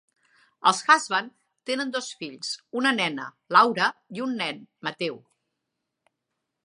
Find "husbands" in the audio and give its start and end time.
0.93-1.35